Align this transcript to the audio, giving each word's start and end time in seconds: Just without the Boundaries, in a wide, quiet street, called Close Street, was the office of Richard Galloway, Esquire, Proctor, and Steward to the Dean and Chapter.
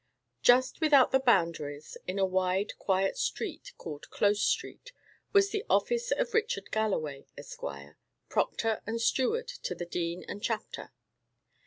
Just 0.41 0.81
without 0.81 1.11
the 1.11 1.19
Boundaries, 1.19 1.95
in 2.07 2.17
a 2.17 2.25
wide, 2.25 2.75
quiet 2.79 3.19
street, 3.19 3.71
called 3.77 4.09
Close 4.09 4.41
Street, 4.41 4.91
was 5.31 5.51
the 5.51 5.63
office 5.69 6.09
of 6.09 6.33
Richard 6.33 6.71
Galloway, 6.71 7.27
Esquire, 7.37 7.99
Proctor, 8.27 8.81
and 8.87 8.99
Steward 8.99 9.47
to 9.47 9.75
the 9.75 9.85
Dean 9.85 10.25
and 10.27 10.41
Chapter. 10.41 10.91